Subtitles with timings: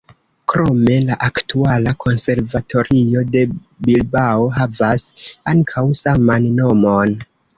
[0.51, 3.43] Krome la aktuala konservatorio de
[3.89, 5.05] Bilbao havas
[5.55, 7.17] ankaŭ saman nomon.